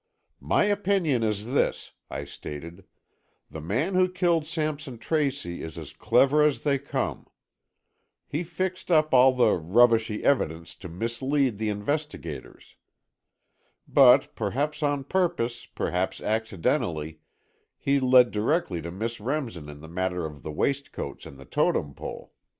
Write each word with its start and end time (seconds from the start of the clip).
"My 0.39 0.63
opinion 0.63 1.21
is 1.21 1.53
this," 1.53 1.91
I 2.09 2.23
stated, 2.23 2.85
"the 3.51 3.61
man 3.61 3.93
who 3.93 4.11
killed 4.11 4.47
Sampson 4.47 4.97
Tracy 4.97 5.61
is 5.61 5.77
as 5.77 5.93
clever 5.93 6.41
as 6.41 6.61
they 6.61 6.79
come. 6.79 7.27
He 8.25 8.43
fixed 8.43 8.89
up 8.89 9.13
all 9.13 9.31
the 9.31 9.53
rubbishy 9.53 10.23
evidence 10.23 10.73
to 10.77 10.89
mislead 10.89 11.59
the 11.59 11.69
investigators. 11.69 12.77
But, 13.87 14.33
perhaps 14.33 14.81
on 14.81 15.03
purpose, 15.03 15.67
perhaps 15.67 16.19
accidentally, 16.19 17.19
he 17.77 17.99
led 17.99 18.31
directly 18.31 18.81
to 18.81 18.89
Miss 18.89 19.19
Remsen 19.19 19.69
in 19.69 19.81
the 19.81 19.87
matter 19.87 20.25
of 20.25 20.41
the 20.41 20.51
waistcoats 20.51 21.27
and 21.27 21.37
the 21.37 21.45
Totem 21.45 21.93
Pole. 21.93 22.33